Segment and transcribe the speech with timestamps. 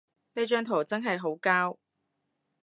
[0.33, 1.77] 呢張圖真係好膠